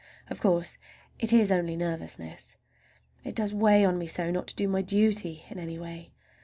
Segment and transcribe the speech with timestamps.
[0.31, 0.79] Of course
[1.19, 2.57] it is only nervousness.
[3.23, 6.11] It does weigh on me so not to do my duty in any way!